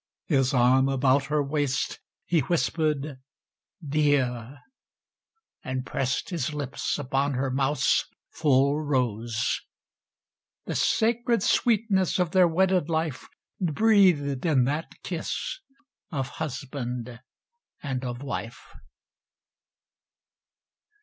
His 0.25 0.51
arm 0.51 0.89
about 0.89 1.25
her 1.25 1.43
waist, 1.43 1.99
he 2.25 2.39
whispered 2.39 3.19
"Dear," 3.87 4.57
And 5.63 5.85
pressed 5.85 6.31
his 6.31 6.55
lips 6.55 6.97
upon 6.97 7.35
her 7.35 7.51
mouth's 7.51 8.05
full 8.31 8.81
rose— 8.81 9.61
The 10.65 10.73
sacred 10.73 11.43
sweetness 11.43 12.17
of 12.17 12.31
their 12.31 12.47
wedded 12.47 12.89
life 12.89 13.27
Breathed 13.59 14.43
in 14.43 14.63
that 14.63 14.87
kiss 15.03 15.59
of 16.09 16.29
husband 16.29 17.19
and 17.83 18.03
of 18.03 18.23
wife. 18.23 18.73